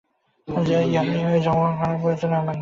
[0.47, 0.73] য়াহুদী
[0.79, 2.59] হইয়া জন্মগ্রহণ করার প্রয়োজনও আমার নাই।